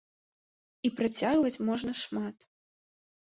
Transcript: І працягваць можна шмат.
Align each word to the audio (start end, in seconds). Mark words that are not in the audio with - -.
І 0.87 0.91
працягваць 0.99 1.61
можна 1.69 1.93
шмат. 2.03 2.37